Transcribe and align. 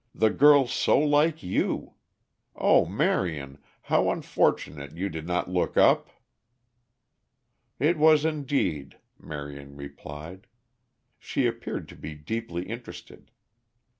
"The 0.15 0.31
girl 0.31 0.65
so 0.65 0.97
like 0.97 1.43
you. 1.43 1.93
Oh, 2.55 2.87
Marion, 2.87 3.59
how 3.83 4.09
unfortunate 4.09 4.97
you 4.97 5.09
did 5.09 5.27
not 5.27 5.47
look 5.51 5.77
up!" 5.77 6.09
"It 7.79 7.99
was 7.99 8.25
indeed," 8.25 8.97
Marion 9.19 9.75
replied. 9.77 10.47
She 11.19 11.45
appeared 11.45 11.87
to 11.89 11.95
be 11.95 12.15
deeply 12.15 12.63
interested. 12.63 13.29